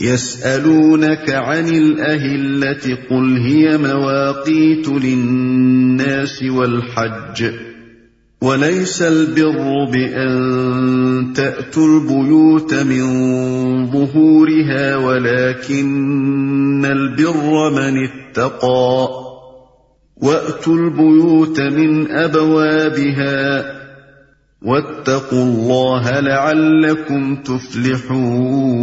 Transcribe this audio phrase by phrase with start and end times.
[0.00, 7.50] يسألونك عن الأهلة قل هي مواقيت للناس والحج
[8.40, 13.06] وليس البر بأن تأتوا البيوت من
[13.90, 19.08] ظهورها ولكن البر من اتقى
[20.16, 23.74] وأتوا البيوت من أبوابها
[24.62, 28.74] واتقوا الله لعلكم تفلحون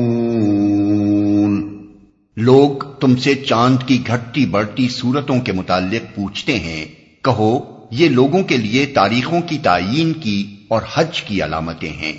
[2.41, 6.85] لوگ تم سے چاند کی گھٹتی بڑھتی صورتوں کے متعلق پوچھتے ہیں۔
[7.21, 7.59] کہو،
[7.91, 12.13] یہ لوگوں کے لیے تاریخوں کی تعین کی اور حج کی علامتیں ہیں۔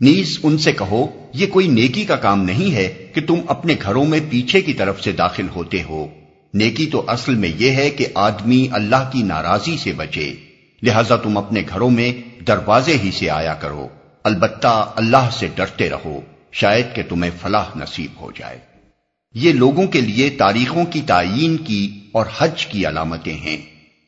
[0.00, 4.04] نیز ان سے کہو، یہ کوئی نیکی کا کام نہیں ہے کہ تم اپنے گھروں
[4.04, 6.06] میں پیچھے کی طرف سے داخل ہوتے ہو۔
[6.54, 10.34] نیکی تو اصل میں یہ ہے کہ آدمی اللہ کی ناراضی سے بچے۔
[10.82, 12.12] لہذا تم اپنے گھروں میں
[12.46, 13.88] دروازے ہی سے آیا کرو۔
[14.24, 16.20] البتہ اللہ سے ڈرتے رہو،
[16.52, 18.69] شاید کہ تمہیں فلاح نصیب ہو جائے۔
[19.34, 23.56] یہ لوگوں کے لیے تاریخوں کی تعین کی اور حج کی علامتیں ہیں۔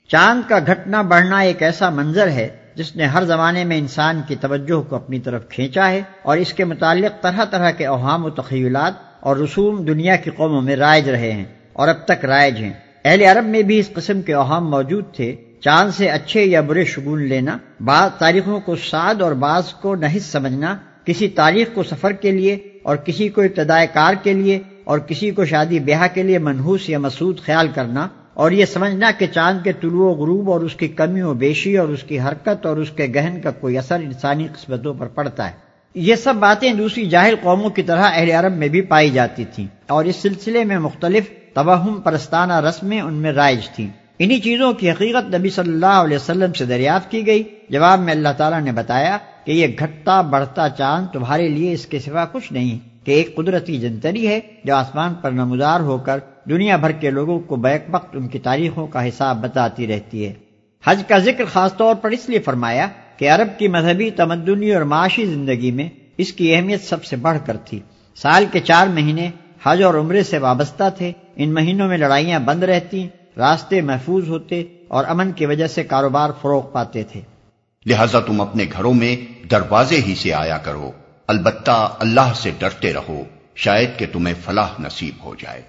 [0.09, 4.37] چاند کا گھٹنا بڑھنا ایک ایسا منظر ہے جس نے ہر زمانے میں انسان کی
[4.37, 8.31] توجہ کو اپنی طرف کھینچا ہے اور اس کے متعلق طرح طرح کے اوہام و
[8.31, 12.73] تخیلات اور رسوم دنیا کی قوموں میں رائج رہے ہیں اور اب تک رائج ہیں۔
[13.05, 16.85] اہل عرب میں بھی اس قسم کے اوہام موجود تھے۔ چاند سے اچھے یا برے
[16.85, 22.13] شگون لینا، بعض تاریخوں کو سعد اور بعض کو نحس سمجھنا، کسی تاریخ کو سفر
[22.13, 26.23] کے لیے اور کسی کو ابتدائے کار کے لیے اور کسی کو شادی بیاہ کے
[26.23, 30.51] لیے منحوس یا مسعود خیال کرنا اور یہ سمجھنا کہ چاند کے طلوع و غروب
[30.51, 33.51] اور اس کی کمی و بیشی اور اس کی حرکت اور اس کے گہن کا
[33.51, 35.53] کوئی اثر انسانی قسمتوں پر پڑتا ہے۔
[35.95, 39.67] یہ سب باتیں دوسری جاہل قوموں کی طرح اہل عرب میں بھی پائی جاتی تھیں
[39.87, 44.91] اور اس سلسلے میں مختلف توہم پرستانہ رسمیں ان میں رائج تھیں۔ انہی چیزوں کی
[44.91, 48.73] حقیقت نبی صلی اللہ علیہ وسلم سے دریافت کی گئی۔ جواب میں اللہ تعالیٰ نے
[48.73, 53.37] بتایا کہ یہ گھٹتا بڑھتا چاند تمہارے لیے اس کے سوا کچھ نہیں۔ کہ ایک
[53.37, 57.83] قدرتی جنتری ہے جو آسمان پر نمودار ہو کر دنیا بھر کے لوگوں کو بیک
[57.91, 60.33] وقت ان کی تاریخوں کا حساب بتاتی رہتی ہے۔
[60.85, 64.83] حج کا ذکر خاص طور پر اس لیے فرمایا کہ عرب کی مذہبی تمدنی اور
[64.83, 67.81] معاشی زندگی میں اس کی اہمیت سب سے بڑھ کر تھی۔
[68.15, 69.31] سال کے چار مہینے
[69.63, 74.65] حج اور عمرے سے وابستہ تھے۔ ان مہینوں میں لڑائیاں بند رہتی، راستے محفوظ ہوتے
[74.89, 77.21] اور امن کی وجہ سے کاروبار فروغ پاتے تھے۔
[77.87, 79.17] لہذا تم اپنے گھروں میں
[79.51, 80.91] دروازے ہی سے آیا کرو۔
[81.29, 83.25] البتہ اللہ سے ڈرتے رہو،
[83.55, 85.63] شاید کہ تمہیں فلاح نصیب ہو جائے۔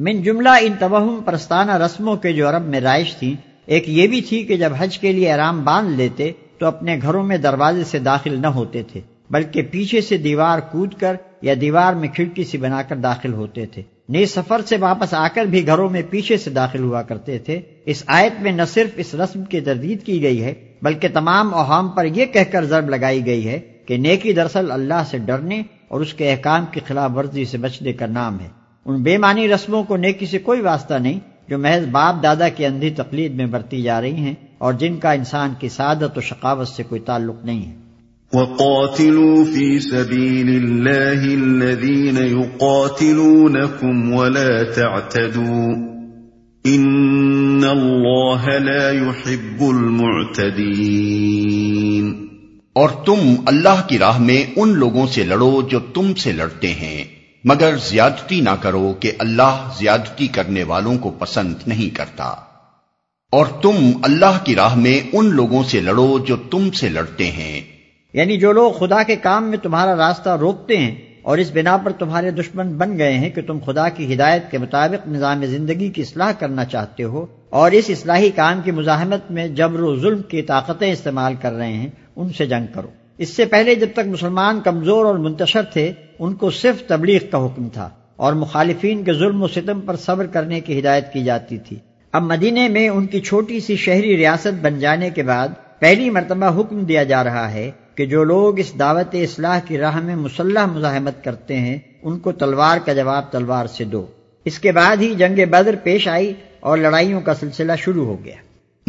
[0.00, 3.34] من جملہ ان توہم پرستانہ رسموں کے جو عرب میں رائش تھیں،
[3.66, 7.22] ایک یہ بھی تھی کہ جب حج کے لیے آرام باندھ لیتے تو اپنے گھروں
[7.22, 9.00] میں دروازے سے داخل نہ ہوتے تھے،
[9.30, 13.66] بلکہ پیچھے سے دیوار کود کر یا دیوار میں کھڑکی سی بنا کر داخل ہوتے
[13.66, 17.38] تھے۔ نئی سفر سے واپس آ کر بھی گھروں میں پیچھے سے داخل ہوا کرتے
[17.38, 21.54] تھے۔ اس آیت میں نہ صرف اس رسم کی تردید کی گئی ہے، بلکہ تمام
[21.54, 23.60] اوہام پر یہ کہہ کر ضرب لگائی گئی ہے
[23.90, 27.92] کہ نیکی دراصل اللہ سے ڈرنے اور اس کے احکام کی خلاف ورزی سے بچنے
[27.92, 28.48] کا نام ہے۔
[28.84, 32.66] ان بے معنی رسموں کو نیکی سے کوئی واسطہ نہیں جو محض باپ دادا کی
[32.66, 36.68] اندھی تقلید میں برتی جا رہی ہیں اور جن کا انسان کی سعادت و شقاوت
[36.68, 37.74] سے کوئی تعلق نہیں ہے۔
[38.32, 45.74] وَقَاتِلُوا فِي سَبِيلِ اللَّهِ الَّذِينَ يُقَاتِلُونَكُمْ وَلَا تَعْتَدُوا
[46.68, 51.69] إِنَّ اللَّهَ لَا يُحِبُّ الْمُعْتَدِينَ
[52.72, 57.04] اور تم اللہ کی راہ میں ان لوگوں سے لڑو جو تم سے لڑتے ہیں۔
[57.44, 62.24] مگر زیادتی نہ کرو کہ اللہ زیادتی کرنے والوں کو پسند نہیں کرتا۔
[63.32, 67.60] اور تم اللہ کی راہ میں ان لوگوں سے لڑو جو تم سے لڑتے ہیں۔
[68.12, 71.92] یعنی جو لوگ خدا کے کام میں تمہارا راستہ روکتے ہیں اور اس بنا پر
[71.92, 76.02] تمہارے دشمن بن گئے ہیں کہ تم خدا کی ہدایت کے مطابق نظام زندگی کی
[76.02, 80.42] اصلاح کرنا چاہتے ہو اور اس اصلاحی کام کی مزاحمت میں جبر و ظلم کی
[80.42, 82.88] طاقتیں استعمال کر رہے ہیں۔ ان سے جنگ کرو۔
[83.18, 87.46] اس سے پہلے جب تک مسلمان کمزور اور منتشر تھے، ان کو صرف تبلیغ کا
[87.46, 91.58] حکم تھا اور مخالفین کے ظلم و ستم پر صبر کرنے کی ہدایت کی جاتی
[91.58, 91.76] تھی۔
[92.12, 95.48] اب مدینے میں ان کی چھوٹی سی شہری ریاست بن جانے کے بعد
[95.78, 100.00] پہلی مرتبہ حکم دیا جا رہا ہے کہ جو لوگ اس دعوت اصلاح کی راہ
[100.00, 104.06] میں مسلح مزاحمت کرتے ہیں، ان کو تلوار کا جواب تلوار سے دو۔
[104.44, 108.34] اس کے بعد ہی جنگ بدر پیش آئی اور لڑائیوں کا سلسلہ شروع ہو گیا۔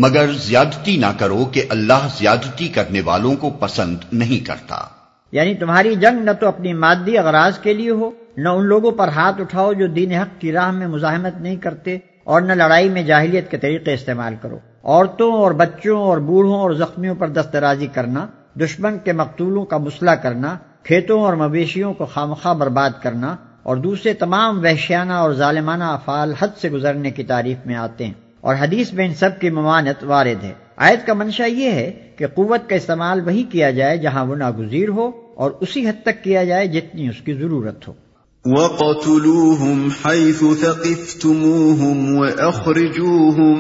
[0.04, 4.76] مگر زیادتی نہ کرو کہ اللہ زیادتی کرنے والوں کو پسند نہیں کرتا۔
[5.32, 9.08] یعنی تمہاری جنگ نہ تو اپنی مادی اغراض کے لیے ہو، نہ ان لوگوں پر
[9.08, 13.04] ہاتھ اٹھاؤ جو دین حق کی راہ میں مزاحمت نہیں کرتے، اور نہ لڑائی میں
[13.04, 18.28] جاہلیت کے طریقے استعمال کرو۔ عورتوں اور بچوں اور بوڑھوں اور زخمیوں پر دسترازی کرنا،
[18.56, 24.14] دشمن کے مقتولوں کا مسئلہ کرنا، کھیتوں اور مویشیوں کو خامخواہ برباد کرنا، اور دوسرے
[24.14, 28.94] تمام وحشیانہ اور ظالمانہ افعال حد سے گزرنے کی تعریف میں آتے ہیں۔ اور حدیث
[28.94, 32.76] میں ان سب کی ممانت وارد ہے آیت کا منشا یہ ہے کہ قوت کا
[32.76, 37.08] استعمال وہی کیا جائے جہاں وہ ناگزیر ہو اور اسی حد تک کیا جائے جتنی
[37.08, 37.94] اس کی ضرورت ہو۔
[38.46, 43.60] وقتلوهم حيث ثقفتموهم وأخرجوهم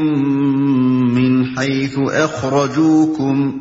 [1.13, 3.51] من حيث أخرجوكم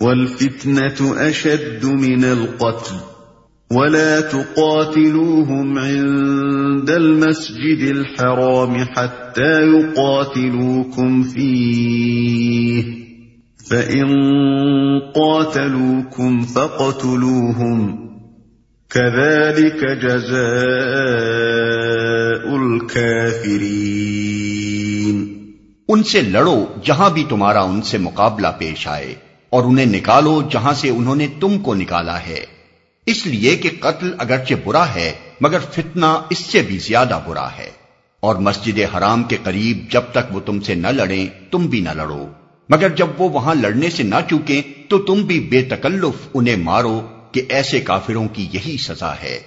[0.00, 3.13] والفتنة أشد من القتل۔
[3.70, 12.84] ولا تقاتلوهم عند المسجد الحرام حتى يقاتلوكم فيه
[13.70, 14.06] فإن
[15.14, 18.04] قاتلوكم فاقتلوهم
[18.90, 20.44] كذلك جزاء
[22.56, 23.94] الكافرين
[25.88, 29.14] ان سے لڑو جہاں بھی تمہارا ان سے مقابلہ پیش آئے
[29.50, 32.53] اور انہیں نکالو جہاں سے انہوں نے تم کو نکالا ہے۔
[33.06, 37.70] اس لیے کہ قتل اگرچہ برا ہے، مگر فتنہ اس سے بھی زیادہ برا ہے۔
[38.20, 41.90] اور مسجد حرام کے قریب جب تک وہ تم سے نہ لڑیں، تم بھی نہ
[41.90, 42.26] لڑو۔
[42.68, 47.08] مگر جب وہ وہاں لڑنے سے نہ چوکیں، تو تم بھی بے تکلف انہیں مارو
[47.32, 49.40] کہ ایسے کافروں کی یہی سزا ہے۔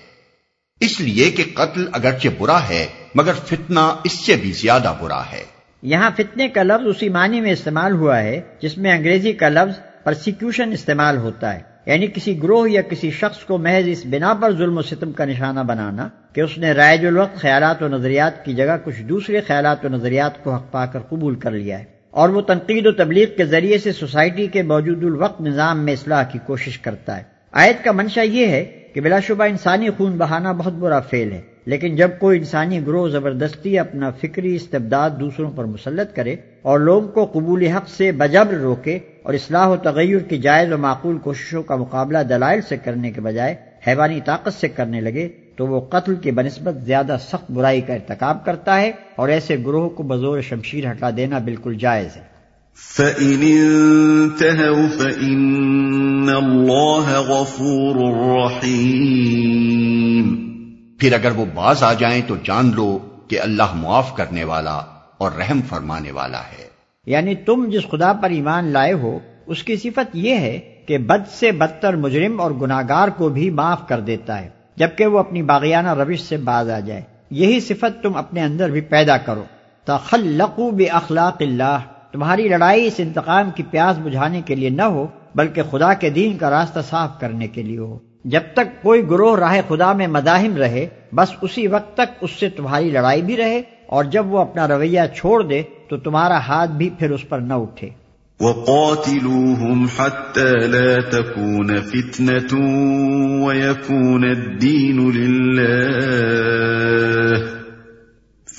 [0.80, 5.44] اس لیے کہ قتل اگرچہ برا ہے، مگر فتنہ اس سے بھی زیادہ برا ہے۔
[5.82, 10.04] یہاں فتنے کا لفظ اسی معنی میں استعمال ہوا ہے، جس میں انگریزی کا لفظ
[10.04, 14.52] پرسیکیوشن استعمال ہوتا ہے۔ یعنی کسی گروہ یا کسی شخص کو محض اس بنا پر
[14.52, 18.54] ظلم و ستم کا نشانہ بنانا کہ اس نے رائج الوقت خیالات و نظریات کی
[18.54, 22.30] جگہ کچھ دوسرے خیالات و نظریات کو حق پا کر قبول کر لیا ہے اور
[22.30, 26.40] وہ تنقید و تبلیغ کے ذریعے سے سوسائٹی کے موجود الوقت نظام میں اصلاح کی
[26.46, 28.64] کوشش کرتا ہے۔ آیت کا منشا یہ ہے
[28.94, 33.08] کہ بلا شبہ انسانی خون بہانا بہت برا فیل ہے، لیکن جب کوئی انسانی گروہ
[33.10, 38.54] زبردستی اپنا فکری استبداد دوسروں پر مسلط کرے اور لوگوں کو قبول حق سے بجبر
[38.54, 43.12] روکے اور اصلاح و تغیر کی جائز و معقول کوششوں کا مقابلہ دلائل سے کرنے
[43.12, 43.56] کے بجائے
[43.88, 48.46] حیوانی طاقت سے کرنے لگے تو وہ قتل کی بنسبت زیادہ سخت برائی کا ارتکاب
[48.46, 52.22] کرتا ہے اور ایسے گروہ کو بزور شمشیر ہٹا دینا بالکل جائز ہے۔
[52.76, 60.38] فَإِنِ انتهوا فَإِنَّ اللَّهَ غَفُورٌ رَحِيمٌ۔
[61.00, 64.82] پھر اگر وہ باز آ جائیں تو جان لو کہ اللہ معاف کرنے والا
[65.18, 66.67] اور رحم فرمانے والا ہے۔
[67.08, 71.28] یعنی تم جس خدا پر ایمان لائے ہو، اس کی صفت یہ ہے کہ بد
[71.30, 75.94] سے بدتر مجرم اور گناگار کو بھی معاف کر دیتا ہے، جبکہ وہ اپنی باغیانہ
[75.94, 77.02] روش سے باز آ جائے۔
[77.32, 79.44] یہی صفت تم اپنے اندر بھی پیدا کرو۔
[79.86, 81.80] تخلقوا باخلاق اللہ،
[82.12, 86.38] تمہاری لڑائی اس انتقام کی پیاس بجھانے کے لیے نہ ہو، بلکہ خدا کے دین
[86.38, 90.58] کا راستہ صاف کرنے کے لیے ہو۔ جب تک کوئی گروہ راہ خدا میں مداحم
[90.58, 94.68] رہے، بس اسی وقت تک اس سے تمہاری لڑائی بھی رہے، اور جب وہ اپنا
[94.68, 97.90] رویہ چھوڑ دے تو تمہارا ہاتھ بھی پھر اس پر نہ اٹھے۔
[98.40, 102.62] وَقَاتِلُوهُمْ حَتَّى لَا تَكُونَ فِتْنَةٌ
[103.46, 105.78] وَيَكُونَ الدِّينُ لِلَّهِ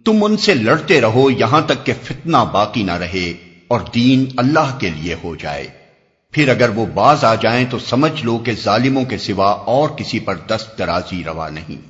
[0.06, 3.33] تم ان سے لڑتے رہو یہاں تک کہ فتنہ باقی نہ رہے
[3.68, 5.79] اور دین اللہ کے لیے ہو جائے۔
[6.31, 10.20] پھر اگر وہ باز آ جائیں تو سمجھ لو کہ ظالموں کے سوا اور کسی
[10.20, 11.81] پر دست درازی روا نہیں۔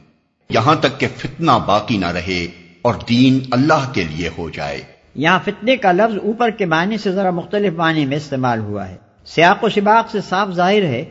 [0.49, 2.47] یہاں تک کہ فتنہ باقی نہ رہے
[2.81, 4.81] اور دین اللہ کے لیے ہو جائے۔
[5.15, 8.95] یہاں فتنے کا لفظ اوپر کے معنی سے ذرا مختلف معنی میں استعمال ہوا ہے۔
[9.25, 11.05] سیاق و شباق سے صاف ظاہر ہے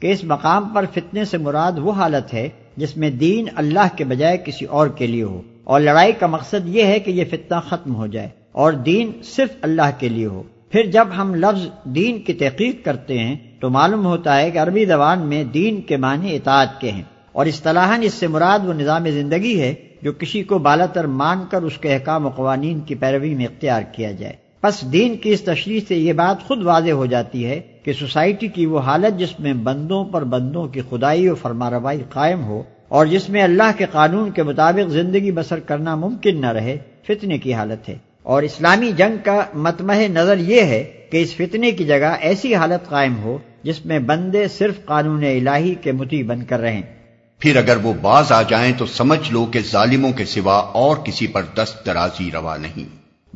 [0.00, 4.04] کہ اس مقام پر فتنے سے مراد وہ حالت ہے جس میں دین اللہ کے
[4.04, 7.56] بجائے کسی اور کے لیے ہو۔ اور لڑائی کا مقصد یہ ہے کہ یہ فتنہ
[7.68, 12.18] ختم ہو جائے اور دین صرف اللہ کے لیے ہو۔ پھر جب ہم لفظ دین
[12.18, 16.36] کی تحقیق کرتے ہیں تو معلوم ہوتا ہے کہ عربی زبان میں دین کے معنی
[16.36, 20.58] اطاعت کے ہیں اور اصطلاحاً اس سے مراد وہ نظام زندگی ہے جو کسی کو
[20.58, 24.92] بالاتر مان کر اس کے احکام و قوانین کی پیروی میں اختیار کیا جائے۔ پس
[24.92, 28.66] دین کی اس تشریح سے یہ بات خود واضح ہو جاتی ہے کہ سوسائٹی کی
[28.66, 33.06] وہ حالت جس میں بندوں پر بندوں کی خدائی و فرما روائی قائم ہو اور
[33.06, 37.54] جس میں اللہ کے قانون کے مطابق زندگی بسر کرنا ممکن نہ رہے، فتنے کی
[37.54, 42.16] حالت ہے۔ اور اسلامی جنگ کا متمح نظر یہ ہے کہ اس فتنے کی جگہ
[42.20, 46.82] ایسی حالت قائم ہو جس میں بندے صرف قانون الہی کے متی بن کر رہیں۔
[47.38, 51.26] پھر اگر وہ باز آ جائیں تو سمجھ لو کہ ظالموں کے سوا اور کسی
[51.26, 52.84] پر دست درازی روا نہیں۔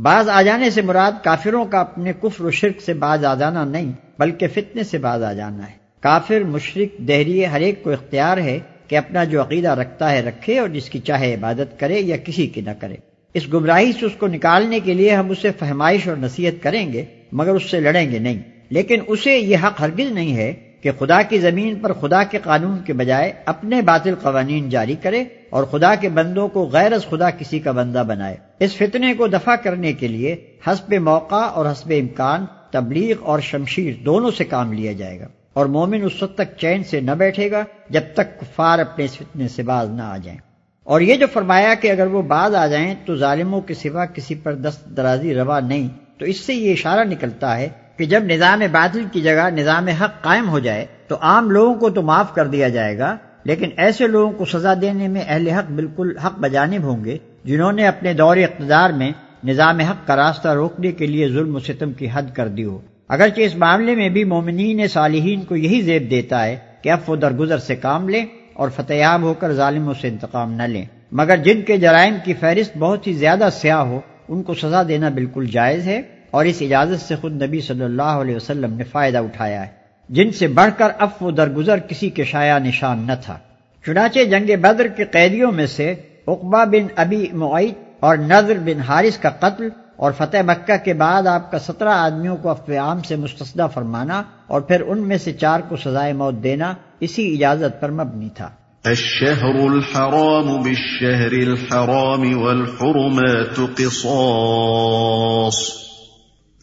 [0.00, 3.64] بعض آ جانے سے مراد کافروں کا اپنے کفر و شرک سے باز آ جانا
[3.64, 8.38] نہیں بلکہ فتنے سے باز آ جانا ہے۔ کافر مشرق دہریے ہر ایک کو اختیار
[8.38, 12.16] ہے کہ اپنا جو عقیدہ رکھتا ہے رکھے اور جس کی چاہے عبادت کرے یا
[12.16, 12.96] کسی کی نہ کرے۔
[13.34, 17.04] اس گمراہی سے اس کو نکالنے کے لیے ہم اسے فہمائش اور نصیحت کریں گے،
[17.32, 18.38] مگر اس سے لڑیں گے نہیں۔
[18.70, 22.78] لیکن اسے یہ حق ہرگز نہیں ہے کہ خدا کی زمین پر خدا کے قانون
[22.84, 27.30] کے بجائے اپنے باطل قوانین جاری کرے اور خدا کے بندوں کو غیر از خدا
[27.30, 31.92] کسی کا بندہ بنائے۔ اس فتنے کو دفع کرنے کے لیے حسب موقع اور حسب
[32.00, 36.56] امکان تبلیغ اور شمشیر دونوں سے کام لیا جائے گا اور مومن اس وقت تک
[36.58, 40.16] چین سے نہ بیٹھے گا جب تک کفار اپنے اس فتنے سے باز نہ آ
[40.16, 40.38] جائیں۔
[40.88, 44.34] اور یہ جو فرمایا کہ اگر وہ باز آ جائیں تو ظالموں کے سوا کسی
[44.34, 48.62] پر دست درازی روا نہیں، تو اس سے یہ اشارہ نکلتا ہے کہ جب نظام
[48.72, 52.46] باطل کی جگہ نظام حق قائم ہو جائے تو عام لوگوں کو تو معاف کر
[52.46, 56.82] دیا جائے گا، لیکن ایسے لوگوں کو سزا دینے میں اہل حق بالکل حق بجانب
[56.82, 59.10] ہوں گے جنہوں نے اپنے دور اقتدار میں
[59.44, 62.80] نظام حق کا راستہ روکنے کے لیے ظلم و ستم کی حد کر دی ہو۔
[63.08, 67.16] اگرچہ اس معاملے میں بھی مومنین صالحین کو یہی زیب دیتا ہے کہ اب وہ
[67.16, 68.24] درگزر سے کام لیں
[68.58, 72.76] اور فتحیاب ہو کر ظالموں سے انتقام نہ لیں۔ مگر جن کے جرائم کی فہرست
[72.78, 77.08] بہت ہی زیادہ سیاہ ہو، ان کو سزا دینا بالکل جائز ہے اور اس اجازت
[77.08, 79.70] سے خود نبی صلی اللہ علیہ وسلم نے فائدہ اٹھایا ہے۔
[80.08, 83.38] جن سے بڑھ کر اب وہ درگزر کسی کے شایا نشان نہ تھا۔
[83.86, 85.94] چنانچہ جنگ بدر کے قیدیوں میں سے
[86.26, 91.26] اقبا بن ابی معیت اور نظر بن حارث کا قتل اور فتح مکہ کے بعد
[91.26, 95.60] آپ کا سترہ آدمیوں کو عام سے مستدہ فرمانا اور پھر ان میں سے چار
[95.68, 98.50] کو سزائے موت دینا اسی اجازت پر مبنی تھا۔
[98.84, 105.54] الشهر الحرام بالشهر الحرام والحرمات قصاص۔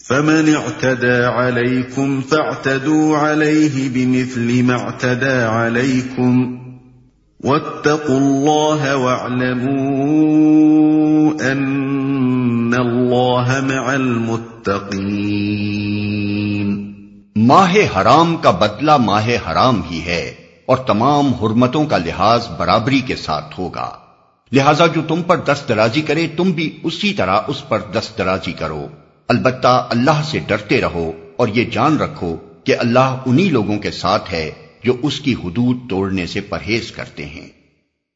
[0.08, 6.65] فمن اعتدى عليكم فاعتدوا عليه بمثل ما اعتدى عليكم۔
[7.46, 9.96] واتقوا الله واعلموا
[11.52, 15.36] ان الله مع المتقين.
[17.36, 20.34] ماہ حرام کا بدلہ ماہ حرام ہی ہے
[20.66, 23.90] اور تمام حرمتوں کا لحاظ برابری کے ساتھ ہوگا۔
[24.52, 28.52] لہذا جو تم پر دست درازی کرے، تم بھی اسی طرح اس پر دست درازی
[28.52, 28.88] کرو۔
[29.28, 34.34] البتہ اللہ سے ڈرتے رہو اور یہ جان رکھو کہ اللہ انہی لوگوں کے ساتھ
[34.34, 34.52] ہے
[34.86, 37.48] جو اس کی حدود توڑنے سے پرہیز کرتے ہیں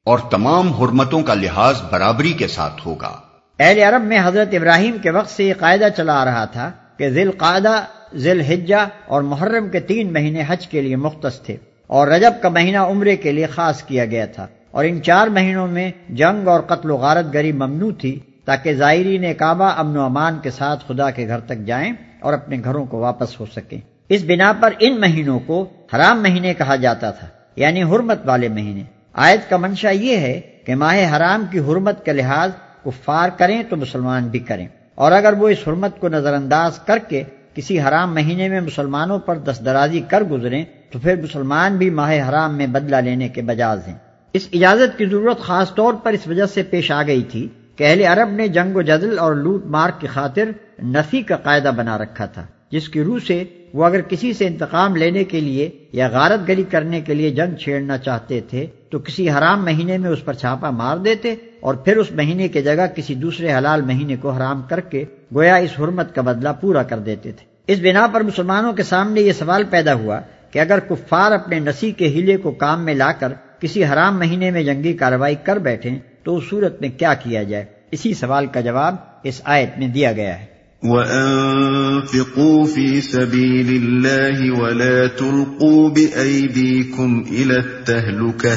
[0.05, 3.21] اور تمام حرمتوں کا لحاظ برابری کے ساتھ ہوگا۔
[3.59, 7.09] اہل عرب میں حضرت ابراہیم کے وقت سے یہ قاعدہ چلا آ رہا تھا کہ
[7.09, 7.81] ذیل قاعدہ
[8.15, 11.57] ذیل حجہ اور محرم کے تین مہینے حج کے لیے مختص تھے
[11.87, 15.67] اور رجب کا مہینہ عمرے کے لیے خاص کیا گیا تھا اور ان چار مہینوں
[15.67, 20.39] میں جنگ اور قتل و غارت گری ممنوع تھی تاکہ زائرین کعبہ امن و امان
[20.43, 24.23] کے ساتھ خدا کے گھر تک جائیں اور اپنے گھروں کو واپس ہو سکیں۔ اس
[24.23, 29.49] بنا پر ان مہینوں کو حرام مہینے کہا جاتا تھا یعنی حرمت والے مہینے۔ آیت
[29.49, 32.49] کا منشا یہ ہے کہ ماہ حرام کی حرمت کا لحاظ
[32.85, 36.97] کفار کریں تو مسلمان بھی کریں۔ اور اگر وہ اس حرمت کو نظر انداز کر
[36.97, 37.23] کے
[37.53, 42.57] کسی حرام مہینے میں مسلمانوں پر دستدرازی کر گزریں، تو پھر مسلمان بھی ماہ حرام
[42.57, 43.95] میں بدلہ لینے کے بجاز ہیں۔
[44.33, 47.83] اس اجازت کی ضرورت خاص طور پر اس وجہ سے پیش آ گئی تھی کہ
[47.83, 50.43] اہل عرب نے جنگ و جدل اور لوٹ مار کی خاطر
[50.83, 54.95] نفی کا قاعدہ بنا رکھا تھا۔ جس کی روح سے وہ اگر کسی سے انتقام
[54.95, 59.29] لینے کے لیے یا غارت گری کرنے کے لیے جنگ چھیڑنا چاہتے تھے، تو کسی
[59.29, 63.15] حرام مہینے میں اس پر چھاپا مار دیتے اور پھر اس مہینے کی جگہ کسی
[63.15, 67.31] دوسرے حلال مہینے کو حرام کر کے گویا اس حرمت کا بدلہ پورا کر دیتے
[67.31, 70.19] تھے۔ اس بنا پر مسلمانوں کے سامنے یہ سوال پیدا ہوا
[70.51, 74.51] کہ اگر کفار اپنے نسی کے ہیلے کو کام میں لا کر کسی حرام مہینے
[74.51, 78.61] میں جنگی کارروائی کر بیٹھیں، تو اس صورت میں کیا کیا جائے؟ اسی سوال کا
[78.61, 80.45] جواب اس آیت میں دیا گیا ہے۔
[80.83, 88.55] وَأَنفِقُوا فِي سَبِيلِ اللَّهِ وَلَا تُلْقُوا بِأَيْدِيكُمْ إِلَى التَّهْلُكَةِ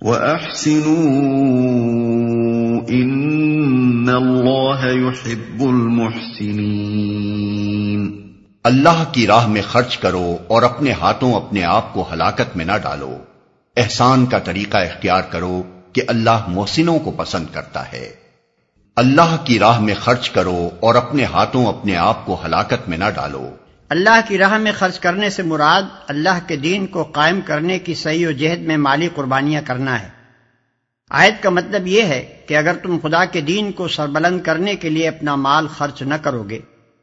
[0.00, 8.10] وَأَحْسِنُوا إِنَّ اللَّهَ يُحِبُّ الْمُحْسِنِينَ
[8.64, 12.72] اللہ کی راہ میں خرچ کرو اور اپنے ہاتھوں اپنے آپ کو ہلاکت میں نہ
[12.82, 13.18] ڈالو۔
[13.76, 18.27] احسان کا طریقہ اختیار کرو کہ اللہ محسنوں کو پسند کرتا ہے۔
[18.98, 23.04] اللہ کی راہ میں خرچ کرو اور اپنے ہاتھوں اپنے آپ کو ہلاکت میں نہ
[23.14, 23.48] ڈالو۔
[23.88, 27.94] اللہ کی راہ میں خرچ کرنے سے مراد اللہ کے دین کو قائم کرنے کی
[27.94, 30.08] صحیح و جہد میں مالی قربانیاں کرنا ہے۔
[31.10, 34.90] آیت کا مطلب یہ ہے کہ اگر تم خدا کے دین کو سربلند کرنے کے
[34.90, 36.58] لیے اپنا مال خرچ نہ کرو گے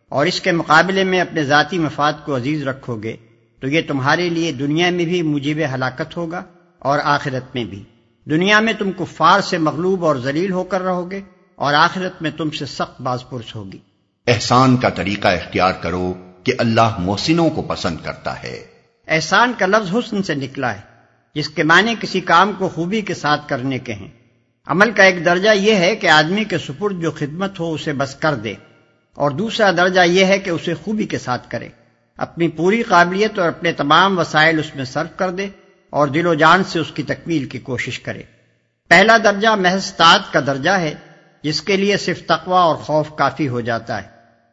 [0.09, 3.15] اور اس کے مقابلے میں اپنے ذاتی مفاد کو عزیز رکھو گے
[3.59, 6.43] تو یہ تمہارے لیے دنیا میں بھی مجیب ہلاکت ہوگا
[6.79, 7.83] اور آخرت میں بھی۔
[8.25, 11.21] دنیا میں تم کفار سے مغلوب اور ذلیل ہو کر رہو گے
[11.55, 13.77] اور آخرت میں تم سے سخت باز پرس ہوگی۔
[14.27, 18.65] احسان کا طریقہ اختیار کرو کہ اللہ محسنوں کو پسند کرتا ہے۔
[19.07, 20.81] احسان کا لفظ حسن سے نکلا ہے
[21.35, 24.07] جس کے معنی کسی کام کو خوبی کے ساتھ کرنے کے ہیں۔
[24.65, 28.15] عمل کا ایک درجہ یہ ہے کہ آدمی کے سپرد جو خدمت ہو اسے بس
[28.15, 28.53] کر دے
[29.13, 31.69] اور دوسرا درجہ یہ ہے کہ اسے خوبی کے ساتھ کرے۔
[32.17, 35.47] اپنی پوری قابلیت اور اپنے تمام وسائل اس میں صرف کر دے
[35.89, 38.23] اور دل و جان سے اس کی تکمیل کی کوشش کرے۔
[38.87, 39.91] پہلا درجہ محض
[40.31, 40.95] کا درجہ ہے
[41.45, 44.07] جس کے لیے صرف تقوی اور خوف کافی ہو جاتا ہے۔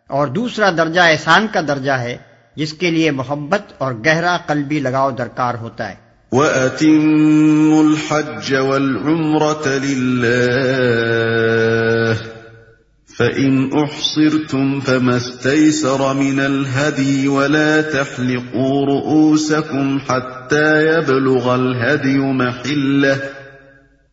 [0.08, 2.16] اور دوسرا درجہ احسان کا درجہ ہے،
[2.56, 5.94] جس کے لیے محبت اور گہرا قلبی لگاؤ درکار ہوتا ہے۔
[6.32, 10.52] وَأَتِمُّ الْحَجَّ وَالْعُمْرَةَ لِلَّهِ،
[13.18, 23.41] فَإِنْ أُحْصِرْتُمْ فَمَا اسْتَيْسَرَ مِنَ الْهَدِيِ وَلَا تَحْلِقُوا رُؤُوسَكُمْ حَتَّى يَبْلُغَ الْهَدِيُ مَحِلَّهُ۔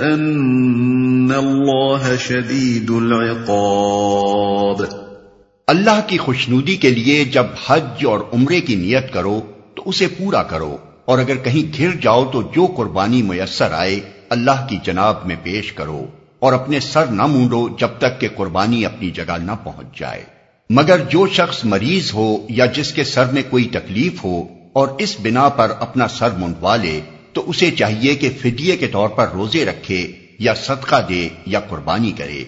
[0.00, 4.82] أن الله شديد العقاب.
[5.66, 9.40] اللہ کی خوشنودی کے لیے جب حج اور عمرے کی نیت کرو
[9.74, 14.00] تو اسے پورا کرو، اور اگر کہیں گر جاؤ تو جو قربانی میسر آئے
[14.30, 16.06] اللہ کی جناب میں پیش کرو،
[16.38, 20.22] اور اپنے سر نہ مونڈو جب تک کہ قربانی اپنی جگہ نہ پہنچ جائے۔
[20.70, 25.16] مگر جو شخص مریض ہو یا جس کے سر میں کوئی تکلیف ہو اور اس
[25.22, 27.00] بنا پر اپنا سر منڈوا لے،
[27.32, 32.12] تو اسے چاہیے کہ فدیے کے طور پر روزے رکھے یا صدقہ دے یا قربانی
[32.12, 32.44] کرے۔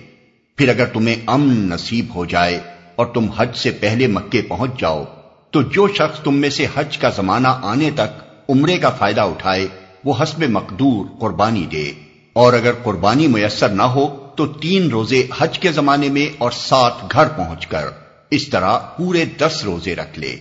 [0.57, 2.61] پھر اگر تمہیں امن نصیب ہو جائے
[2.97, 5.04] اور تم حج سے پہلے مکے پہنچ جاؤ،
[5.50, 9.66] تو جو شخص تم میں سے حج کا زمانہ آنے تک عمرے کا فائدہ اٹھائے،
[10.04, 11.93] وہ حسب مقدور قربانی دے۔
[12.33, 16.93] اور اگر قربانی میسر نہ ہو، تو تین روزے حج کے زمانے میں اور سات
[17.12, 17.85] گھر پہنچ کر
[18.31, 20.37] اس طرح پورے دس روزے رکھ لے۔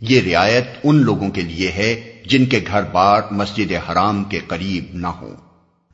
[0.00, 4.84] یہ رعایت ان لوگوں کے لیے ہے جن کے گھر بار مسجد حرام کے قریب
[4.92, 5.36] نہ ہوں۔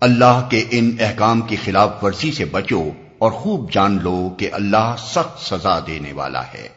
[0.01, 4.95] اللہ کے ان احکام کی خلاف ورزی سے بچو اور خوب جان لو کہ اللہ
[4.99, 6.69] سخت سزا دینے والا ہے۔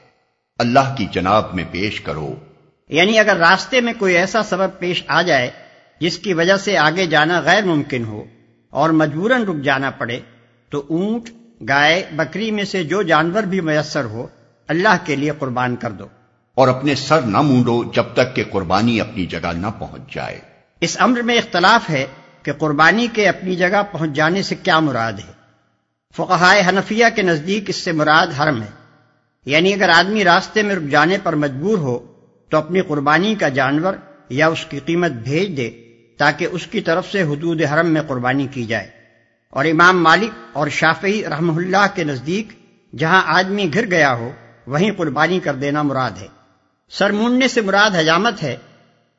[0.60, 2.36] اللہ کی جناب میں پیش کرو۔
[2.89, 5.50] یعنی اگر راستے میں کوئی ایسا سبب پیش آ جائے
[6.00, 8.24] جس کی وجہ سے آگے جانا غیر ممکن ہو
[8.69, 10.19] اور مجبوراً رک جانا پڑے،
[10.69, 11.29] تو اونٹ،
[11.70, 14.27] گائے، بکری میں سے جو جانور بھی میسر ہو،
[14.68, 16.05] اللہ کے لیے قربان کر دو۔
[16.57, 20.39] اور اپنے سر نہ مونڈو جب تک کہ قربانی اپنی جگہ نہ پہنچ جائے۔
[20.81, 22.05] اس امر میں اختلاف ہے
[22.43, 25.31] کہ قربانی کے اپنی جگہ پہنچ جانے سے کیا مراد ہے۔
[26.15, 28.67] فقہائے حنفیہ کے نزدیک اس سے مراد حرم ہے۔
[29.46, 32.00] یعنی اگر آدمی راستے میں رک جانے پر مجبور ہو
[32.50, 33.93] تو اپنی قربانی کا جانور
[34.29, 35.70] یا اس کی قیمت بھیج دے
[36.17, 38.87] تاکہ اس کی طرف سے حدود حرم میں قربانی کی جائے۔
[39.50, 42.48] اور امام مالک اور شافعی رحم اللہ کے نزدیک
[42.98, 44.31] جہاں آدمی گر گیا ہو،
[44.67, 46.36] وہیں قربانی کر دینا مراد ہے۔
[46.89, 48.55] سر موننے سے مراد حجامت ہے۔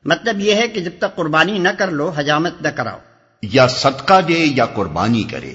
[0.05, 2.97] مطلب یہ ہے کہ جب تک قربانی نہ کر لو حجامت نہ کراؤ۔
[3.41, 5.53] یا صدقہ دے یا قربانی کرے۔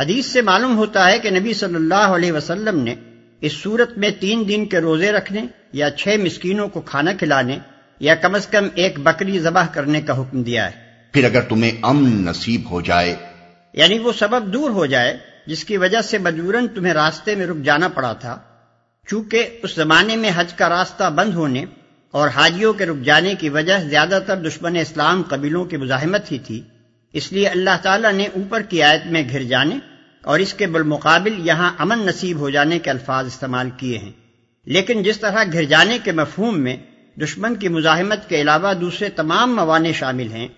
[0.00, 2.94] حدیث سے معلوم ہوتا ہے کہ نبی صلی اللہ علیہ وسلم نے
[3.40, 7.58] اس صورت میں تین دن کے روزے رکھنے یا چھ مسکینوں کو کھانا کھلانے
[8.00, 10.70] یا کم از کم ایک بکری ذبح کرنے کا حکم دیا ہے۔
[11.12, 13.16] پھر اگر تمہیں امن نصیب ہو جائے۔
[13.72, 15.16] یعنی وہ سبب دور ہو جائے
[15.46, 18.38] جس کی وجہ سے مجبوراً تمہیں راستے میں رک جانا پڑا تھا۔
[19.08, 21.64] چونکہ اس زمانے میں حج کا راستہ بند ہونے
[22.10, 26.38] اور حاجیوں کے رک جانے کی وجہ زیادہ تر دشمن اسلام قبیلوں کی مزاحمت ہی
[26.38, 26.62] تھی،
[27.12, 29.78] اس لیے اللہ تعالیٰ نے اوپر کی آیت میں گھر جانے
[30.22, 34.12] اور اس کے بالمقابل یہاں امن نصیب ہو جانے کے الفاظ استعمال کیے ہیں۔
[34.66, 36.76] لیکن جس طرح گھر جانے کے مفہوم میں
[37.20, 40.48] دشمن کی مزاحمت کے علاوہ دوسرے تمام موانع شامل ہیں،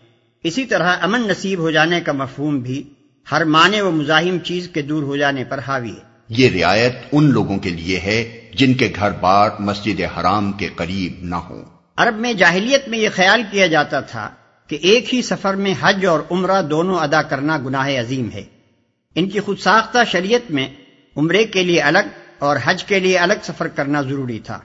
[0.42, 2.82] اسی طرح امن نصیب ہو جانے کا مفہوم بھی
[3.32, 7.24] ہر معنی و مزاحم چیز کے دور ہو جانے پر حاوی ہے۔ یہ رعایت ان
[7.24, 11.64] لوگوں کے لیے ہے جن کے گھر بار مسجد حرام کے قریب نہ ہوں
[11.96, 14.30] عرب میں جاہلیت میں یہ خیال کیا جاتا تھا
[14.66, 18.42] کہ ایک ہی سفر میں حج اور عمرہ دونوں ادا کرنا گناہ عظیم ہے۔
[19.14, 20.68] ان کی خود ساختہ شریعت میں
[21.16, 24.58] عمرے کے لیے الگ اور حج کے لیے الگ سفر کرنا ضروری تھا۔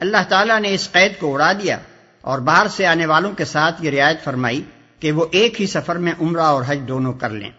[0.00, 1.78] اللہ تعالیٰ نے اس قید کو اڑا دیا
[2.20, 4.62] اور باہر سے آنے والوں کے ساتھ یہ رعایت فرمائی
[5.00, 7.50] کہ وہ ایک ہی سفر میں عمرہ اور حج دونوں کر لیں۔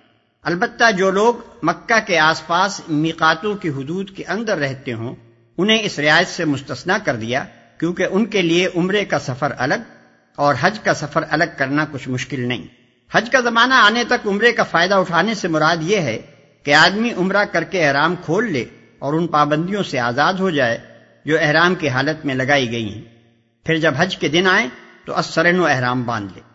[0.46, 5.16] البتہ جو لوگ مکہ کے آس پاس میقاتوں کی حدود کے اندر رہتے ہوں،
[5.58, 7.46] انہیں اس رعایت سے مستثنا کر دیا
[7.80, 9.74] کیونکہ ان کے لیے عمرے کا سفر الگ
[10.36, 12.64] اور حج کا سفر الگ کرنا کچھ مشکل نہیں۔
[13.12, 16.22] حج کا زمانہ آنے تک عمرے کا فائدہ اٹھانے سے مراد یہ ہے
[16.64, 18.66] کہ آدمی عمرہ کر کے احرام کھول لے
[19.00, 20.78] اور ان پابندیوں سے آزاد ہو جائے
[21.26, 23.02] جو احرام کی حالت میں لگائی گئی ہیں۔
[23.64, 24.68] پھر جب حج کے دن آئے
[25.06, 26.55] تو اثرن و احرام باندھ لے۔